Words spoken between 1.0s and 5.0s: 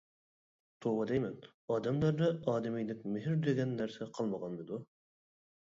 دەيمەن، ئادەملەردە ئادىمىيلىك مېھىر دېگەن نەرسە قالمىغانمىدۇ؟!